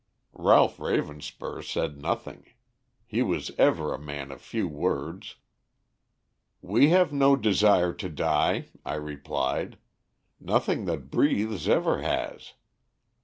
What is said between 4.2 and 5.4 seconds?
of few words.